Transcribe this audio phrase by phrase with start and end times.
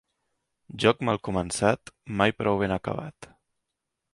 [0.83, 1.93] Joc mal començat
[2.23, 3.29] mai prou ben acabat.